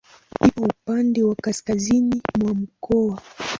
Ipo 0.47 0.63
upande 0.63 1.23
wa 1.23 1.35
kaskazini 1.35 2.21
mwa 2.39 2.53
mkoa. 2.55 3.21